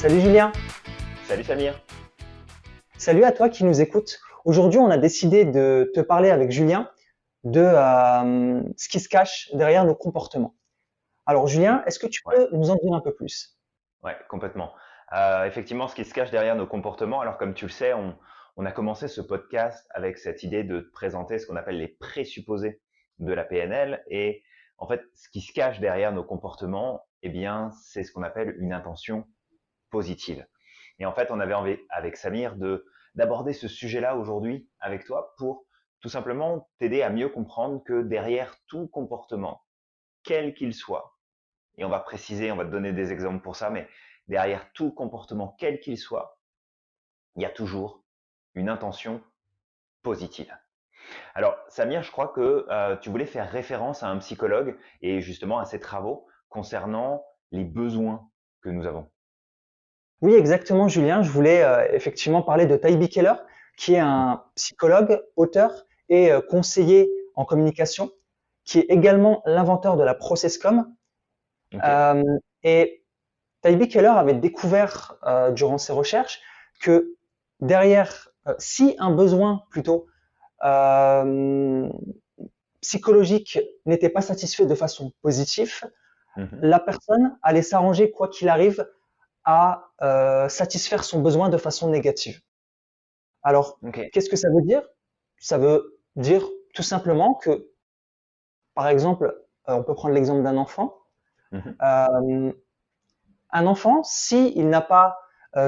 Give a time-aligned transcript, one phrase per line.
[0.00, 0.50] Salut Julien.
[1.24, 1.78] Salut Samir.
[2.96, 4.18] Salut à toi qui nous écoutes.
[4.46, 6.90] Aujourd'hui, on a décidé de te parler avec Julien
[7.44, 10.54] de euh, ce qui se cache derrière nos comportements.
[11.26, 13.58] Alors Julien, est-ce que tu peux nous en dire un peu plus?
[14.02, 14.72] Ouais, complètement.
[15.12, 18.16] Euh, effectivement, ce qui se cache derrière nos comportements, alors comme tu le sais, on,
[18.56, 21.88] on a commencé ce podcast avec cette idée de te présenter ce qu'on appelle les
[21.88, 22.80] présupposés
[23.18, 24.02] de la PNL.
[24.08, 24.44] Et
[24.78, 28.56] en fait, ce qui se cache derrière nos comportements, eh bien, c'est ce qu'on appelle
[28.60, 29.26] une intention
[29.90, 30.46] positive.
[30.98, 32.86] Et en fait, on avait envie avec Samir de
[33.16, 35.66] d'aborder ce sujet-là aujourd'hui avec toi pour
[36.00, 39.62] tout simplement t'aider à mieux comprendre que derrière tout comportement,
[40.22, 41.18] quel qu'il soit,
[41.76, 43.88] et on va préciser, on va te donner des exemples pour ça, mais
[44.28, 46.38] derrière tout comportement, quel qu'il soit,
[47.36, 48.02] il y a toujours
[48.54, 49.22] une intention
[50.02, 50.54] positive.
[51.34, 55.58] Alors, Samir, je crois que euh, tu voulais faire référence à un psychologue et justement
[55.58, 58.30] à ses travaux concernant les besoins
[58.62, 59.10] que nous avons.
[60.22, 61.22] Oui, exactement, Julien.
[61.22, 63.34] Je voulais euh, effectivement parler de Taibi Keller,
[63.76, 68.10] qui est un psychologue, auteur et euh, conseiller en communication,
[68.64, 70.94] qui est également l'inventeur de la ProcessCom.
[71.84, 72.22] Euh,
[72.62, 73.04] et
[73.62, 75.16] Taibi Keller avait découvert
[75.54, 76.40] durant ses recherches
[76.80, 77.14] que
[77.60, 80.06] derrière, si un besoin plutôt
[82.80, 85.82] psychologique n'était pas satisfait de façon positive,
[86.36, 88.86] mmh la personne allait s'arranger quoi qu'il arrive
[89.44, 92.40] à euh, satisfaire son besoin de façon négative.
[93.42, 93.78] Alors,
[94.12, 94.82] qu'est-ce que ça veut dire?
[95.38, 97.70] Ça veut dire tout simplement que,
[98.74, 99.34] par exemple,
[99.68, 100.96] euh, on peut prendre l'exemple d'un enfant.
[101.52, 101.76] Mhm.
[101.82, 102.52] Euh,
[103.50, 105.18] un enfant, s'il il n'a pas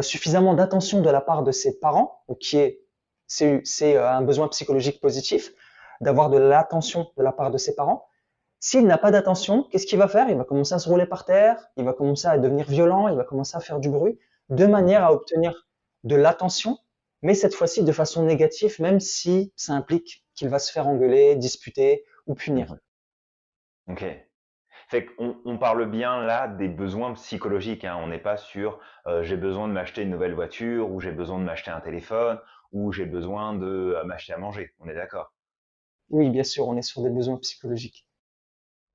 [0.00, 2.78] suffisamment d'attention de la part de ses parents, qui est
[3.26, 5.52] c'est un besoin psychologique positif,
[6.00, 8.06] d'avoir de l'attention de la part de ses parents,
[8.62, 10.30] s'il n'a pas d'attention, qu'est-ce qu'il va faire?
[10.30, 13.16] Il va commencer à se rouler par terre, il va commencer à devenir violent, il
[13.16, 14.20] va commencer à faire du bruit,
[14.50, 15.66] de manière à obtenir
[16.04, 16.78] de l'attention,
[17.22, 21.34] mais cette fois-ci de façon négative, même si ça implique qu'il va se faire engueuler,
[21.34, 22.76] disputer ou punir.
[23.88, 24.04] Ok.
[24.88, 27.84] Fait qu'on on parle bien là des besoins psychologiques.
[27.84, 27.98] Hein.
[28.00, 31.40] On n'est pas sur euh, j'ai besoin de m'acheter une nouvelle voiture ou j'ai besoin
[31.40, 32.38] de m'acheter un téléphone
[32.70, 34.72] ou j'ai besoin de euh, m'acheter à manger.
[34.78, 35.34] On est d'accord?
[36.10, 38.06] Oui, bien sûr, on est sur des besoins psychologiques.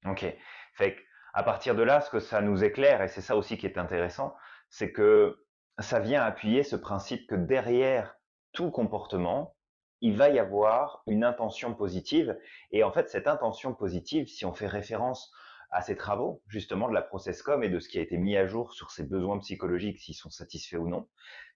[0.06, 0.25] Ok.
[0.74, 0.97] Fait
[1.34, 3.78] à partir de là, ce que ça nous éclaire, et c'est ça aussi qui est
[3.78, 4.35] intéressant,
[4.69, 5.46] c'est que
[5.80, 8.18] ça vient appuyer ce principe que derrière
[8.53, 9.56] tout comportement,
[10.02, 12.38] il va y avoir une intention positive.
[12.72, 15.31] Et en fait, cette intention positive, si on fait référence
[15.69, 18.47] à ces travaux, justement, de la ProcessCom et de ce qui a été mis à
[18.47, 21.07] jour sur ces besoins psychologiques, s'ils sont satisfaits ou non,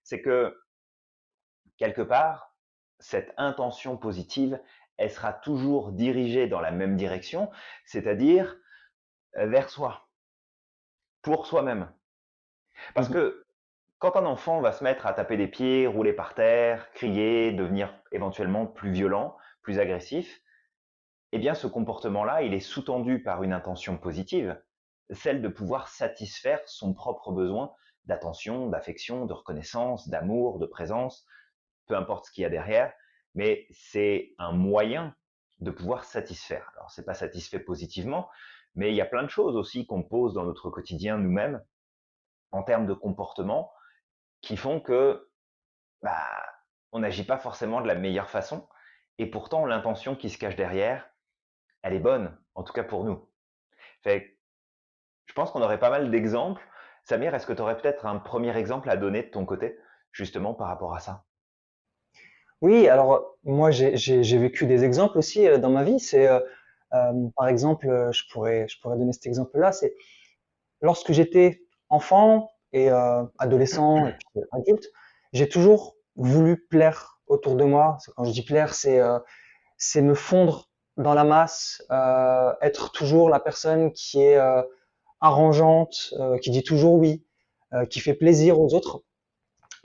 [0.02, 0.56] c'est que,
[1.78, 2.54] quelque part,
[2.98, 4.60] cette intention positive,
[4.96, 7.50] elle sera toujours dirigée dans la même direction,
[7.84, 8.56] c'est-à-dire
[9.36, 10.08] euh, vers soi,
[11.22, 11.92] pour soi-même.
[12.94, 13.46] Parce mmh que
[13.98, 17.94] quand un enfant va se mettre à taper des pieds, rouler par terre, crier, devenir
[18.10, 20.42] éventuellement plus violent, plus agressif,
[21.30, 24.60] eh bien ce comportement-là, il est sous-tendu par une intention positive,
[25.10, 27.72] celle de pouvoir satisfaire son propre besoin
[28.06, 31.24] d'attention, d'affection, de reconnaissance, d'amour, de présence,
[31.86, 32.92] peu importe ce qu'il y a derrière,
[33.34, 35.14] mais c'est un moyen
[35.60, 36.70] de pouvoir satisfaire.
[36.76, 38.28] Alors, c'est pas satisfait positivement,
[38.74, 41.62] mais il y a plein de choses aussi qu'on pose dans notre quotidien nous-mêmes
[42.50, 43.72] en termes de comportement
[44.40, 45.30] qui font que
[46.02, 46.26] bah,
[46.90, 48.68] on n'agit pas forcément de la meilleure façon.
[49.18, 51.08] Et pourtant, l'intention qui se cache derrière,
[51.82, 53.30] elle est bonne, en tout cas pour nous.
[54.04, 56.62] Je pense qu'on aurait pas mal d'exemples.
[57.04, 59.78] Samir, est-ce que tu aurais peut-être un premier exemple à donner de ton côté,
[60.12, 61.24] justement par rapport à ça?
[62.62, 65.98] Oui, alors moi j'ai vécu des exemples aussi euh, dans ma vie.
[65.98, 66.38] C'est euh,
[66.94, 69.72] euh, par exemple, je pourrais je pourrais donner cet exemple-là.
[69.72, 69.94] C'est
[70.80, 72.88] lorsque j'étais enfant et
[73.38, 74.86] adolescent et adulte,
[75.32, 77.98] j'ai toujours voulu plaire autour de moi.
[78.16, 81.82] Quand je dis plaire, c'est me fondre dans la masse,
[82.62, 84.38] être toujours la personne qui est
[85.20, 87.26] arrangeante, qui dit toujours oui,
[87.90, 89.02] qui fait plaisir aux autres.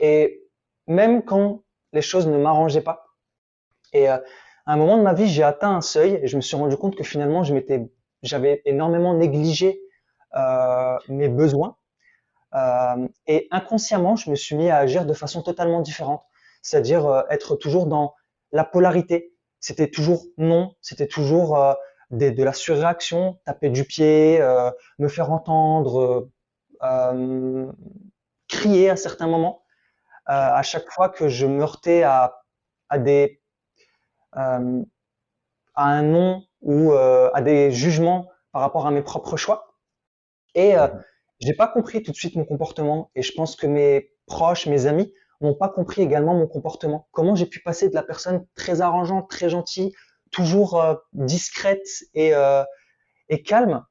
[0.00, 0.48] Et
[0.86, 3.06] même quand les choses ne m'arrangeaient pas.
[3.92, 4.18] Et euh,
[4.66, 6.76] à un moment de ma vie, j'ai atteint un seuil et je me suis rendu
[6.76, 7.90] compte que finalement, je m'étais,
[8.22, 9.80] j'avais énormément négligé
[10.36, 11.76] euh, mes besoins.
[12.54, 16.22] Euh, et inconsciemment, je me suis mis à agir de façon totalement différente,
[16.62, 18.14] c'est-à-dire être toujours dans
[18.52, 19.34] la polarité.
[19.60, 21.58] C'était toujours non, c'était toujours
[22.10, 24.40] de la surréaction, taper du pied,
[24.98, 26.28] me faire entendre,
[28.48, 29.62] crier à certains moments.
[30.30, 32.42] Euh, à chaque fois que je me heurtais à,
[32.90, 33.40] à des
[34.36, 34.82] euh,
[35.74, 39.74] à un nom ou euh, à des jugements par rapport à mes propres choix.
[40.54, 40.74] Et,
[41.40, 44.86] j'ai pas compris tout de suite mon comportement et je pense que mes proches, mes
[44.86, 47.06] amis n'ont pas compris également mon comportement.
[47.12, 49.94] Comment j'ai pu passer de la personne très arrangeante, très gentille,
[50.32, 50.82] toujours
[51.12, 52.32] discrète et,
[53.28, 53.84] et calme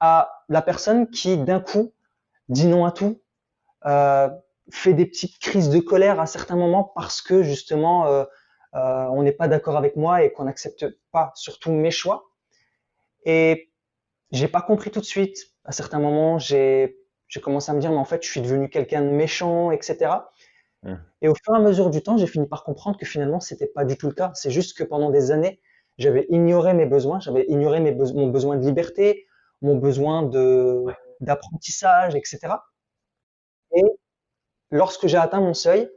[0.00, 1.94] à la personne qui d'un coup
[2.48, 3.22] dit non à tout,
[4.70, 8.24] fait des petites crises de colère à certains moments parce que justement euh,
[8.74, 12.30] euh, on n'est pas d'accord avec moi et qu'on n'accepte pas surtout mes choix.
[13.24, 13.70] Et
[14.30, 15.38] j'ai pas compris tout de suite.
[15.64, 16.96] À certains moments, j'ai
[17.42, 20.12] commencé à me dire mais en fait je suis devenu quelqu'un de méchant, etc.
[20.82, 20.94] Mmh.
[21.22, 23.66] Et au fur et à mesure du temps, j'ai fini par comprendre que finalement c'était
[23.66, 24.32] pas du tout le cas.
[24.34, 25.60] C'est juste que pendant des années,
[25.98, 29.26] j'avais ignoré mes besoins, j'avais ignoré mes mon besoin de liberté,
[29.62, 30.84] mon besoin de
[31.20, 32.38] d'apprentissage, etc.
[33.74, 33.82] Et
[34.70, 35.90] lorsque j'ai atteint mon seuil,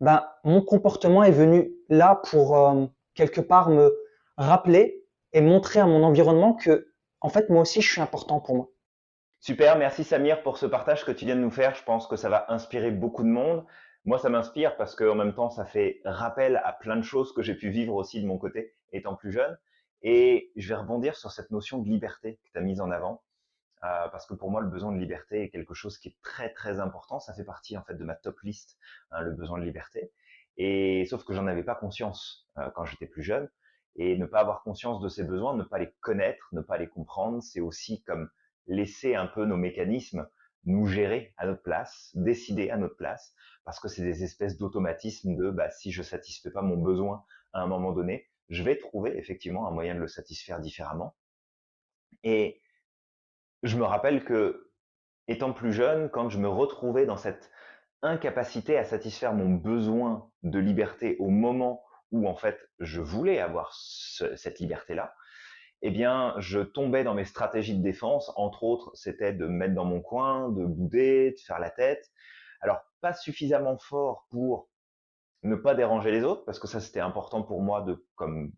[0.00, 3.96] ben, mon comportement est venu là pour euh, quelque part me
[4.36, 8.56] rappeler et montrer à mon environnement que, en fait, moi aussi, je suis important pour
[8.56, 8.70] moi.
[9.40, 11.74] Super, merci Samir pour ce partage que tu viens de nous faire.
[11.74, 13.64] Je pense que ça va inspirer beaucoup de monde.
[14.04, 17.42] Moi, ça m'inspire parce qu'en même temps, ça fait rappel à plein de choses que
[17.42, 19.56] j'ai pu vivre aussi de mon côté étant plus jeune.
[20.02, 23.22] Et je vais rebondir sur cette notion de liberté que tu as mise en avant.
[23.86, 26.52] Euh, parce que pour moi, le besoin de liberté est quelque chose qui est très
[26.52, 27.20] très important.
[27.20, 28.78] Ça fait partie en fait de ma top liste,
[29.10, 30.12] hein, le besoin de liberté.
[30.56, 33.48] Et sauf que j'en avais pas conscience euh, quand j'étais plus jeune.
[33.96, 36.88] Et ne pas avoir conscience de ces besoins, ne pas les connaître, ne pas les
[36.88, 38.28] comprendre, c'est aussi comme
[38.66, 40.28] laisser un peu nos mécanismes
[40.64, 43.34] nous gérer à notre place, décider à notre place,
[43.64, 47.62] parce que c'est des espèces d'automatismes de bah, si je satisfais pas mon besoin à
[47.62, 51.14] un moment donné, je vais trouver effectivement un moyen de le satisfaire différemment.
[52.24, 52.60] Et
[53.62, 54.70] je me rappelle que,
[55.28, 57.50] étant plus jeune, quand je me retrouvais dans cette
[58.02, 61.82] incapacité à satisfaire mon besoin de liberté au moment
[62.12, 65.14] où en fait je voulais avoir cette liberté-là,
[65.82, 68.32] eh bien, je tombais dans mes stratégies de défense.
[68.36, 72.10] Entre autres, c'était de me mettre dans mon coin, de bouder, de faire la tête.
[72.60, 74.70] Alors, pas suffisamment fort pour
[75.42, 78.52] ne pas déranger les autres, parce que ça, c'était important pour moi de comme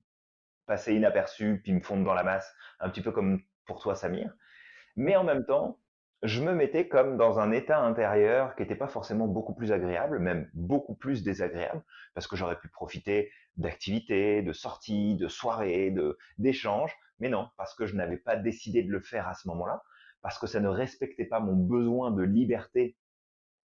[0.67, 4.33] passer inaperçu, puis me fondre dans la masse, un petit peu comme pour toi, Samir.
[4.99, 5.79] Mais en même temps,
[6.25, 10.19] je me mettais comme dans un état intérieur qui n'était pas forcément beaucoup plus agréable,
[10.19, 11.85] même beaucoup plus désagréable,
[12.15, 17.77] parce que j'aurais pu profiter d'activités, de sorties, de soirées, de d'échanges, mais non, parce
[17.77, 19.85] que je n'avais pas décidé de le faire à ce moment-là,
[20.21, 22.97] parce que ça ne respectait pas mon besoin de liberté,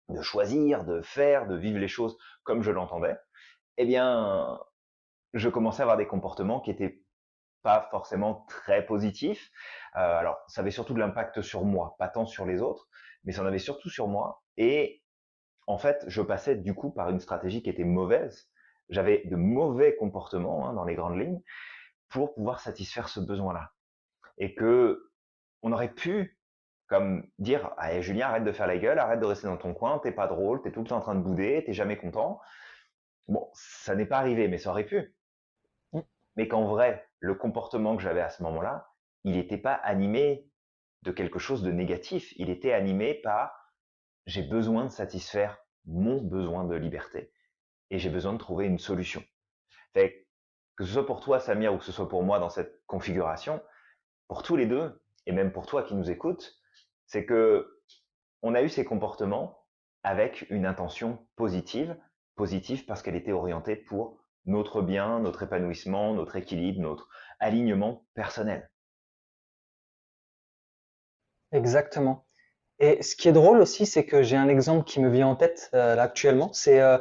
[0.07, 3.17] de choisir, de faire, de vivre les choses comme je l'entendais.
[3.75, 4.61] Eh bien,
[5.33, 7.01] je commençais à avoir des comportements qui étaient
[7.67, 9.51] pas forcément très positif.
[9.97, 12.87] Euh, alors, ça avait surtout de l'impact sur moi, pas tant sur les autres,
[13.25, 14.41] mais ça en avait surtout sur moi.
[14.55, 15.03] Et
[15.67, 18.49] en fait, je passais du coup par une stratégie qui était mauvaise.
[18.87, 21.41] J'avais de mauvais comportements hein, dans les grandes lignes
[22.07, 23.73] pour pouvoir satisfaire ce besoin-là.
[24.37, 25.11] Et que
[25.61, 26.39] on aurait pu
[26.87, 29.99] comme dire allez Julien arrête de faire la gueule arrête de rester dans ton coin
[29.99, 32.39] t'es pas drôle t'es tout le temps en train de bouder t'es jamais content
[33.27, 35.13] bon ça n'est pas arrivé mais ça aurait pu
[35.91, 35.99] mmh.
[36.37, 38.89] mais qu'en vrai le comportement que j'avais à ce moment-là,
[39.23, 40.49] il n'était pas animé
[41.03, 42.33] de quelque chose de négatif.
[42.37, 43.73] Il était animé par
[44.25, 47.31] j'ai besoin de satisfaire mon besoin de liberté
[47.89, 49.23] et j'ai besoin de trouver une solution.
[49.93, 53.61] Que ce soit pour toi, Samir, ou que ce soit pour moi dans cette configuration,
[54.27, 56.55] pour tous les deux, et même pour toi qui nous écoutes,
[57.07, 57.81] c'est que
[58.43, 59.65] on a eu ces comportements
[60.03, 61.97] avec une intention positive,
[62.35, 68.69] positive parce qu'elle était orientée pour notre bien, notre épanouissement, notre équilibre, notre alignement personnel.
[71.51, 72.25] Exactement.
[72.79, 75.35] Et ce qui est drôle aussi, c'est que j'ai un exemple qui me vient en
[75.35, 76.97] tête euh, actuellement, c'est euh,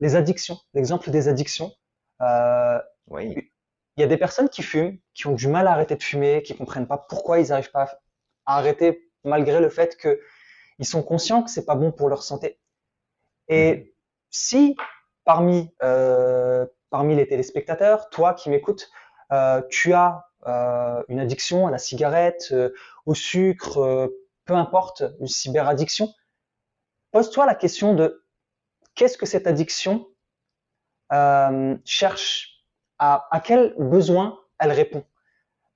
[0.00, 1.72] les addictions, l'exemple des addictions.
[2.20, 3.52] Euh, oui.
[3.96, 6.42] Il y a des personnes qui fument, qui ont du mal à arrêter de fumer,
[6.42, 8.00] qui comprennent pas pourquoi ils n'arrivent pas
[8.46, 12.58] à arrêter malgré le fait qu'ils sont conscients que c'est pas bon pour leur santé.
[13.48, 13.84] Et mmh.
[14.30, 14.76] si
[15.24, 18.90] parmi, euh, parmi les téléspectateurs, toi qui m'écoutes,
[19.32, 22.54] euh, tu as euh, une addiction à la cigarette,
[23.06, 24.10] au sucre,
[24.44, 26.08] peu importe, une cyberaddiction,
[27.12, 28.24] pose-toi la question de
[28.94, 30.06] qu'est-ce que cette addiction
[31.84, 32.64] cherche
[32.98, 35.04] à, à quel besoin elle répond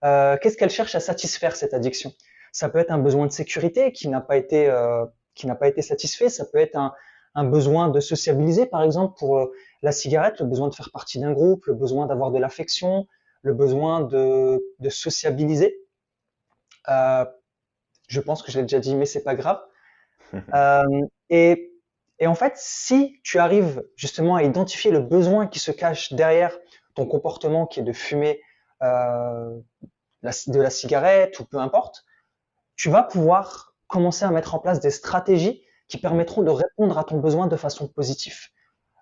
[0.02, 2.12] Qu'est-ce qu'elle cherche à satisfaire cette addiction?
[2.52, 4.70] Ça peut être un besoin de sécurité qui n'a pas été
[5.34, 6.28] qui n'a pas été satisfait.
[6.28, 6.94] Ça peut être un,
[7.34, 11.18] un besoin de sociabiliser, par exemple, pour euh, la cigarette, le besoin de faire partie
[11.20, 13.06] d'un groupe, le besoin d'avoir de l'affection,
[13.42, 15.76] le besoin de, de sociabiliser.
[16.88, 17.24] Euh,
[18.08, 19.60] je pense que je l'ai déjà dit, mais c'est pas grave.
[20.54, 20.84] euh,
[21.30, 21.72] et,
[22.18, 26.56] et en fait, si tu arrives justement à identifier le besoin qui se cache derrière
[26.94, 28.40] ton comportement, qui est de fumer
[28.82, 29.58] euh,
[30.22, 32.04] la, de la cigarette ou peu importe,
[32.76, 37.04] tu vas pouvoir commencer à mettre en place des stratégies qui permettront de répondre à
[37.04, 38.38] ton besoin de façon positive.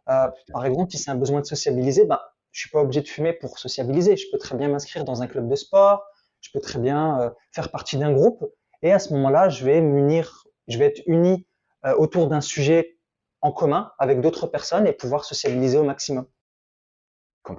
[0.08, 2.20] Euh, par exemple, si c'est un besoin de sociabiliser, ben,
[2.50, 4.16] je suis pas obligé de fumer pour sociabiliser.
[4.16, 6.04] Je peux très bien m'inscrire dans un club de sport,
[6.40, 8.44] je peux très bien euh, faire partie d'un groupe,
[8.82, 11.46] et à ce moment-là, je vais m'unir, je vais être uni
[11.84, 12.98] euh, autour d'un sujet
[13.40, 16.26] en commun avec d'autres personnes et pouvoir sociabiliser au maximum.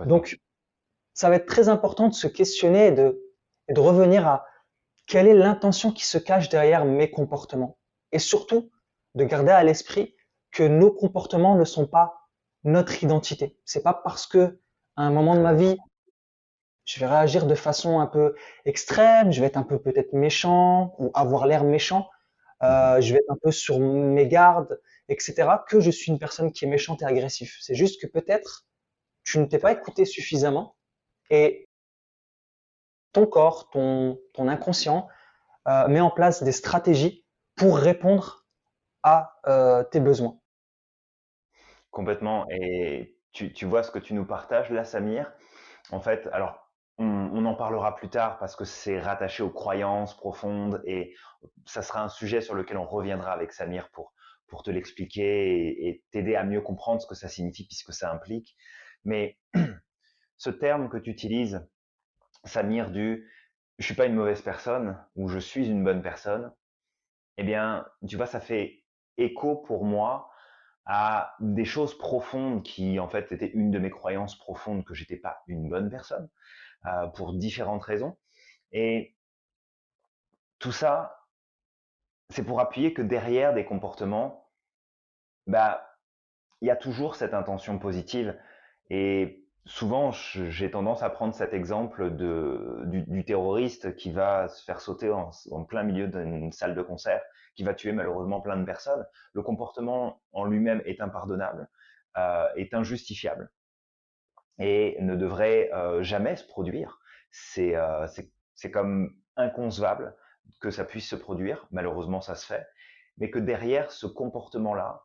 [0.06, 0.40] Donc,
[1.14, 3.22] ça va être très important de se questionner et de,
[3.68, 4.46] et de revenir à
[5.08, 7.78] quelle est l'intention qui se cache derrière mes comportements.
[8.12, 8.70] Et surtout,
[9.16, 10.16] de garder à l'esprit
[10.52, 12.30] que nos comportements ne sont pas
[12.64, 13.58] notre identité.
[13.66, 14.60] C'est pas parce que
[14.96, 15.78] à un moment de ma vie,
[16.86, 20.96] je vais réagir de façon un peu extrême, je vais être un peu peut-être méchant
[21.00, 22.10] ou avoir l'air méchant,
[22.62, 24.80] euh, je vais être un peu sur mes gardes,
[25.10, 27.54] etc., que je suis une personne qui est méchante et agressive.
[27.62, 28.66] C'est juste que peut-être
[29.24, 30.76] tu ne t'es pas écouté suffisamment
[31.30, 31.68] et
[33.14, 35.08] ton corps, ton, inconscient
[35.68, 38.43] euh, met en place des stratégies pour répondre
[39.04, 40.40] à euh, tes besoins.
[41.92, 42.46] Complètement.
[42.50, 45.32] Et tu, vois ce que tu nous partages là, Samir?
[45.92, 50.16] En fait, alors, on, on en parlera plus tard parce que c'est rattaché aux croyances
[50.16, 51.14] profondes et
[51.66, 54.14] ça sera un sujet sur lequel on reviendra avec Samir pour,
[54.48, 58.56] pour te l'expliquer et t'aider à mieux comprendre ce que ça signifie puisque ça implique.
[59.04, 59.38] Mais
[60.38, 61.68] ce terme que tu utilises,
[62.46, 63.30] Samir, du
[63.80, 66.54] je suis pas une mauvaise personne ou je suis une bonne personne,
[67.38, 68.83] eh bien, tu vois, ça fait
[69.18, 70.30] écho pour moi
[70.86, 75.18] à des choses profondes qui, en fait, étaient une de mes croyances profondes que j'étais
[75.18, 76.30] pas une bonne personne
[76.86, 78.18] euh, pour différentes raisons.
[78.72, 79.16] Et
[80.60, 81.28] tout ça,
[82.30, 84.50] c'est pour appuyer que derrière des comportements,
[85.48, 85.88] bah,
[86.62, 88.38] il y a toujours cette intention positive.
[88.90, 94.82] Et souvent, j'ai tendance à prendre cet exemple de, du, terroriste qui va se faire
[94.82, 95.32] sauter en,
[95.64, 97.22] plein milieu d'une salle de concert,
[97.56, 99.06] qui va tuer malheureusement plein de personnes.
[99.34, 101.70] Le comportement en lui-même est impardonnable,
[102.18, 103.52] euh, est injustifiable
[104.60, 107.00] et ne devrait euh, jamais se produire.
[107.32, 108.08] C'est euh,
[108.72, 110.16] comme inconcevable
[110.62, 111.68] que ça puisse se produire.
[111.72, 112.68] Malheureusement, ça se fait.
[113.18, 115.04] Mais que derrière ce comportement-là,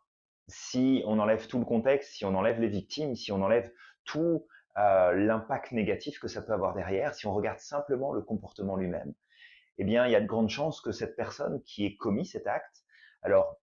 [0.49, 3.71] si on enlève tout le contexte, si on enlève les victimes, si on enlève
[4.09, 4.47] tout
[4.79, 9.13] euh, l'impact négatif que ça peut avoir derrière, si on regarde simplement le comportement lui-même,
[9.79, 12.47] eh bien, il y a de grandes chances que cette personne qui ait commis cet
[12.47, 12.85] acte,
[13.23, 13.61] alors,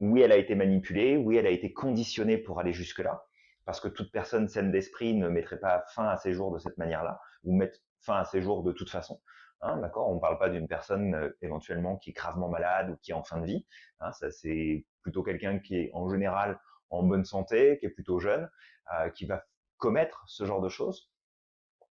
[0.00, 3.24] oui, elle a été manipulée, oui, elle a été conditionnée pour aller jusque-là,
[3.64, 6.78] parce que toute personne saine d'esprit ne mettrait pas fin à ses jours de cette
[6.78, 9.20] manière-là, ou mettre fin à ses jours de toute façon.
[9.60, 10.08] Hein, d'accord?
[10.08, 13.14] On ne parle pas d'une personne euh, éventuellement qui est gravement malade ou qui est
[13.14, 13.66] en fin de vie.
[13.98, 18.20] Hein, ça, c'est plutôt quelqu'un qui est en général en bonne santé, qui est plutôt
[18.20, 18.48] jeune,
[18.94, 19.44] euh, qui va
[19.78, 21.10] commettre ce genre de choses,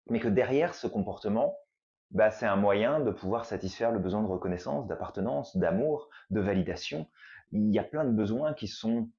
[0.10, 1.58] mais que derrière ce comportement,
[2.12, 7.10] bah, c'est un moyen de pouvoir satisfaire le besoin de reconnaissance, d'appartenance, d'amour, de validation.
[7.52, 9.10] Il y a plein de besoins qui sont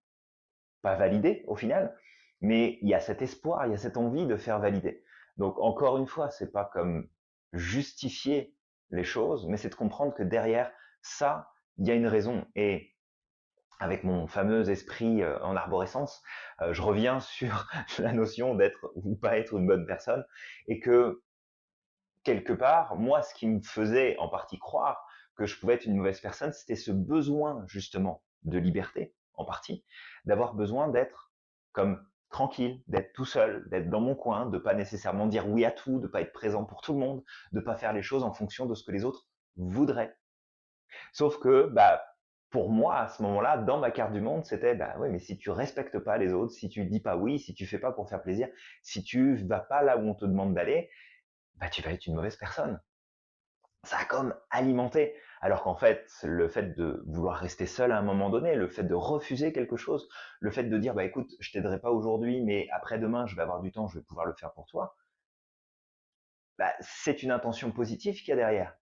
[0.83, 1.97] pas validés au final,
[2.41, 5.05] mais il y a cet espoir, il y a cette envie de faire valider.
[5.37, 7.09] Donc encore une fois, c'est pas comme
[7.53, 8.55] justifier
[8.91, 12.45] les choses, mais c'est de comprendre que derrière ça, il y a une raison.
[12.55, 12.92] Et
[13.83, 16.23] avec mon fameux esprit euh, en arborescence,
[16.61, 17.67] euh, je reviens sur
[17.99, 20.25] la notion d'être ou pas être une bonne personne,
[20.69, 21.23] et que
[22.23, 25.97] quelque part, moi, ce qui me faisait en partie croire que je pouvais être une
[25.97, 29.85] mauvaise personne, c'était ce besoin justement de liberté, en partie,
[30.27, 31.33] d'avoir besoin d'être
[31.73, 35.73] comme tranquille, d'être tout seul, d'être dans mon coin, de pas nécessairement dire oui à
[35.73, 38.33] tout, de pas être présent pour tout le monde, de pas faire les choses en
[38.33, 40.17] fonction de ce que les autres voudraient.
[41.13, 42.03] Sauf que, bah,
[42.53, 45.39] pour moi, à ce moment-là, dans ma carte du monde, c'était, bah oui, mais si
[45.39, 48.09] tu respectes pas les autres, si tu dis pas oui, si tu fais pas pour
[48.09, 48.49] faire plaisir,
[48.83, 50.91] si tu vas pas là où on te demande d'aller,
[51.57, 52.81] bah tu vas être une mauvaise personne.
[53.85, 55.15] Ça a comme alimenté.
[55.41, 58.85] Alors qu'en fait, le fait de vouloir rester seul à un moment donné, le fait
[58.85, 60.09] de refuser quelque chose,
[60.41, 63.61] le fait de dire bah écoute, je t'aiderai pas aujourd'hui, mais après-demain, je vais avoir
[63.61, 64.97] du temps, je vais pouvoir le faire pour toi,
[66.59, 68.75] bah, c'est une intention positive qu'il y a derrière.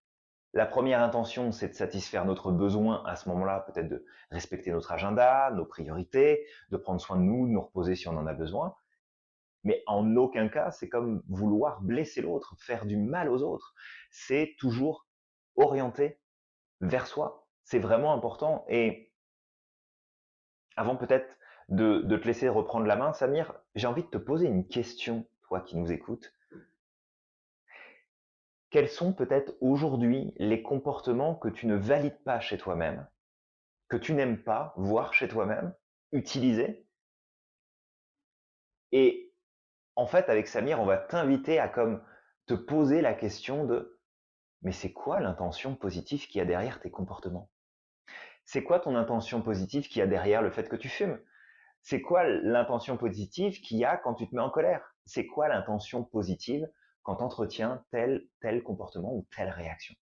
[0.52, 4.90] La première intention, c'est de satisfaire notre besoin à ce moment-là, peut-être de respecter notre
[4.90, 8.34] agenda, nos priorités, de prendre soin de nous, de nous reposer si on en a
[8.34, 8.74] besoin.
[9.62, 13.74] Mais en aucun cas, c'est comme vouloir blesser l'autre, faire du mal aux autres.
[14.10, 15.06] C'est toujours
[15.56, 16.18] orienté
[16.80, 17.46] vers soi.
[17.62, 18.64] C'est vraiment important.
[18.68, 19.12] Et
[20.76, 21.36] avant peut-être
[21.68, 25.28] de, de, te laisser reprendre la main, Samir, j'ai envie de te poser une question,
[25.42, 26.32] toi qui nous écoutes.
[28.70, 33.06] Quels sont peut-être aujourd'hui les comportements que tu ne valides pas chez toi-même,
[33.88, 35.74] que tu n'aimes pas voir chez toi-même,
[36.12, 36.86] utiliser?
[38.92, 39.32] Et
[39.96, 42.02] en fait, avec Samir, on va t'inviter à comme
[42.46, 44.00] te poser la question de
[44.62, 47.50] mais c'est quoi l'intention positive qu'il y a derrière tes comportements?
[48.44, 51.18] C'est quoi ton intention positive qui a derrière le fait que tu fumes?
[51.82, 54.94] C'est quoi l'intention positive qu'il y a quand tu te mets en colère?
[55.06, 56.68] C'est quoi l'intention positive
[57.02, 59.94] quand tu entretiens tel, tel comportement ou telle réaction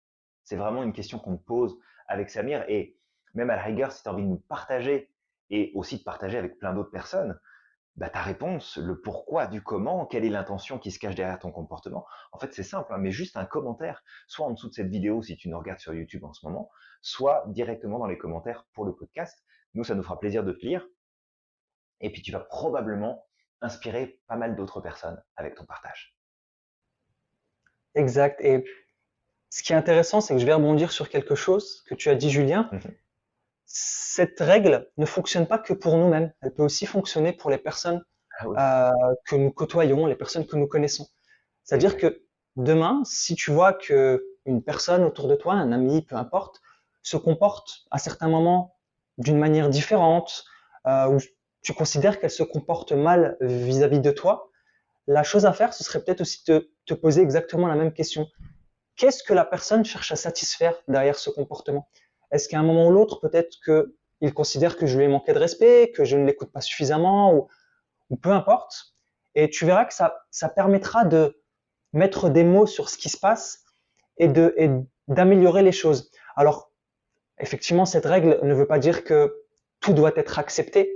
[0.44, 2.96] C'est vraiment une question qu'on pose avec Samir et
[3.34, 5.12] même à la rigueur, si tu as envie de nous partager
[5.50, 7.38] et aussi de partager avec plein d'autres personnes,
[7.96, 11.50] bah, ta réponse, le pourquoi du comment, quelle est l'intention qui se cache derrière ton
[11.50, 12.06] comportement.
[12.30, 15.20] En fait, c'est simple, hein, mais juste un commentaire, soit en dessous de cette vidéo
[15.20, 16.70] si tu nous regardes sur YouTube en ce moment,
[17.02, 19.44] soit directement dans les commentaires pour le podcast.
[19.74, 20.86] Nous, ça nous fera plaisir de te lire.
[22.00, 23.26] Et puis, tu vas probablement
[23.60, 26.17] inspirer pas mal d'autres personnes avec ton partage.
[27.98, 28.40] Exact.
[28.40, 28.64] Et
[29.50, 32.14] ce qui est intéressant, c'est que je vais rebondir sur quelque chose que tu as
[32.14, 32.68] dit, Julien.
[32.72, 32.78] Mmh
[33.70, 38.02] cette règle ne fonctionne pas que pour nous-mêmes, elle peut aussi fonctionner pour les personnes
[38.40, 41.06] ah euh, que nous côtoyons, les personnes que nous connaissons.
[41.64, 42.22] C'est-à-dire que
[42.56, 46.62] demain, si tu vois que une personne autour de toi, un ami, peu importe,
[47.02, 48.74] se comporte à certains moments
[49.18, 50.44] d'une manière différente,
[50.86, 51.18] euh, ou
[51.60, 54.47] tu considères qu'elle se comporte mal vis-à-vis de toi,
[55.08, 58.28] la chose à faire, ce serait peut-être aussi de te poser exactement la même question.
[58.94, 61.88] Qu'est-ce que la personne cherche à satisfaire derrière ce comportement?
[62.30, 65.38] Est-ce qu'à un moment ou l'autre, peut-être qu'il considère que je lui ai manqué de
[65.38, 68.94] respect, que je ne l'écoute pas suffisamment, ou, peu importe?
[69.34, 71.40] Et tu verras que ça, ça permettra de
[71.94, 73.64] mettre des mots sur ce qui se passe
[74.18, 74.28] et
[75.08, 76.10] d'améliorer les choses.
[76.36, 76.70] Alors,
[77.38, 79.42] effectivement, cette règle ne veut pas dire que
[79.80, 80.92] tout doit être accepté.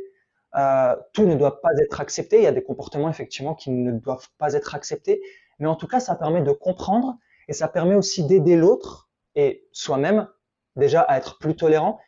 [0.54, 2.38] Euh, tout ne doit pas être accepté.
[2.38, 5.22] Il y a des comportements effectivement qui ne doivent pas être acceptés.
[5.58, 7.16] Mais en tout cas, ça permet de comprendre
[7.48, 10.28] et ça permet aussi d'aider l'autre et soi-même
[10.76, 12.00] déjà à être plus tolérant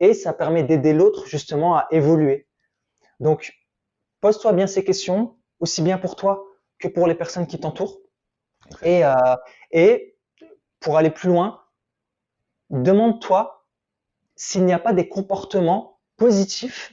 [0.00, 2.48] et ça permet d'aider l'autre justement à évoluer.
[3.20, 3.54] Donc,
[4.20, 6.44] pose-toi bien ces questions, aussi bien pour toi
[6.78, 8.00] que pour les personnes qui t'entourent.
[8.82, 9.12] Et, euh,
[9.70, 10.16] et
[10.80, 11.62] pour aller plus loin,
[12.70, 13.66] demande-toi
[14.36, 16.92] s'il n'y a pas des comportements positifs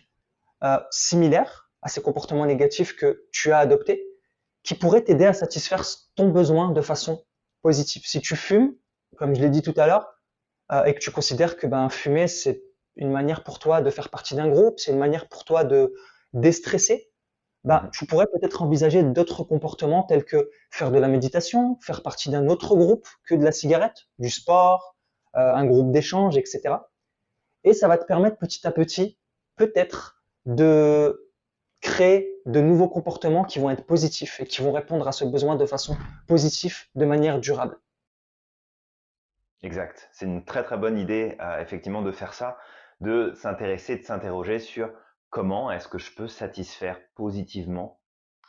[0.63, 4.05] euh, similaires à ces comportements négatifs que tu as adoptés
[4.63, 5.83] qui pourraient t'aider à satisfaire
[6.15, 7.23] ton besoin de façon
[7.61, 8.03] positive.
[8.05, 8.75] Si tu fumes,
[9.17, 10.13] comme je l'ai dit tout à l'heure,
[10.71, 12.63] euh, et que tu considères que ben, fumer, c'est
[12.95, 15.93] une manière pour toi de faire partie d'un groupe, c'est une manière pour toi de
[16.33, 17.11] déstresser,
[17.63, 22.29] ben, tu pourrais peut-être envisager d'autres comportements tels que faire de la méditation, faire partie
[22.29, 24.95] d'un autre groupe que de la cigarette, du sport,
[25.35, 26.75] euh, un groupe d'échange, etc.
[27.63, 29.19] Et ça va te permettre petit à petit,
[29.57, 31.31] peut-être, de
[31.81, 35.55] créer de nouveaux comportements qui vont être positifs et qui vont répondre à ce besoin
[35.55, 37.77] de façon positive, de manière durable.
[39.63, 40.09] Exact.
[40.11, 42.57] C'est une très très bonne idée, euh, effectivement, de faire ça,
[42.99, 44.91] de s'intéresser, de s'interroger sur
[45.29, 47.99] comment est-ce que je peux satisfaire positivement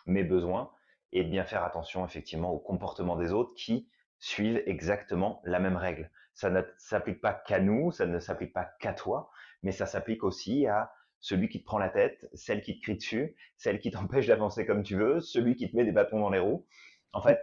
[0.06, 0.70] mes besoins
[1.12, 5.76] et de bien faire attention, effectivement, au comportement des autres qui suivent exactement la même
[5.76, 6.10] règle.
[6.34, 9.30] Ça ne s'applique pas qu'à nous, ça ne s'applique pas qu'à toi,
[9.62, 10.92] mais ça s'applique aussi à
[11.22, 14.66] celui qui te prend la tête, celle qui te crie dessus, celle qui t'empêche d'avancer
[14.66, 16.66] comme tu veux, celui qui te met des bâtons dans les roues.
[17.14, 17.40] En fait,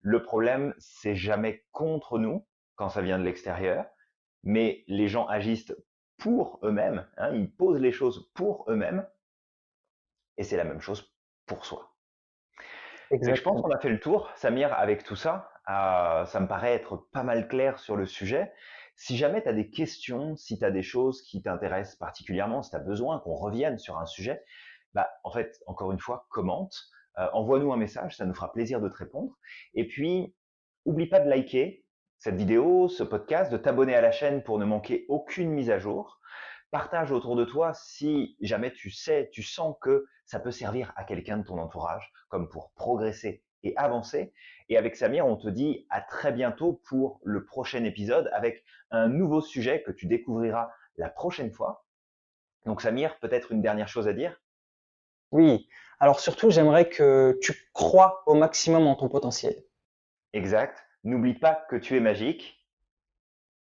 [0.00, 3.86] le problème, c'est jamais contre nous, quand ça vient de l'extérieur,
[4.44, 5.74] mais les gens agissent
[6.18, 9.06] pour eux-mêmes, hein, ils posent les choses pour eux-mêmes,
[10.36, 11.12] et c'est la même chose
[11.46, 11.94] pour soi.
[13.10, 15.50] je pense qu'on a fait le tour, Samir, avec tout ça.
[15.68, 18.52] Euh, ça me paraît être pas mal clair sur le sujet.
[18.96, 22.70] Si jamais tu as des questions, si tu as des choses qui t'intéressent particulièrement, si
[22.70, 24.42] tu as besoin qu'on revienne sur un sujet,
[24.94, 26.74] bah, en fait, encore une fois, commente,
[27.18, 29.36] euh, envoie-nous un message, ça nous fera plaisir de te répondre.
[29.74, 30.34] Et puis,
[30.84, 31.84] oublie pas de liker,
[32.18, 35.78] cette vidéo, ce podcast, de t'abonner à la chaîne pour ne manquer aucune mise à
[35.78, 36.20] jour.
[36.70, 41.04] Partage autour de toi si jamais tu sais, tu sens que ça peut servir à
[41.04, 44.32] quelqu'un de ton entourage, comme pour progresser et avancer.
[44.68, 49.08] Et avec Samir, on te dit à très bientôt pour le prochain épisode avec un
[49.08, 51.84] nouveau sujet que tu découvriras la prochaine fois.
[52.64, 54.40] Donc Samir, peut-être une dernière chose à dire?
[55.30, 59.62] Oui, alors surtout j'aimerais que tu crois au maximum en ton potentiel.
[60.32, 60.86] Exact.
[61.04, 62.64] N'oublie pas que tu es magique.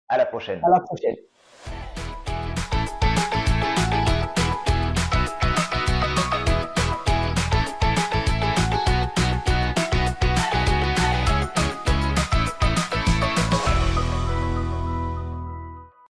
[0.09, 0.62] À la prochaine.
[0.64, 1.16] À la prochaine.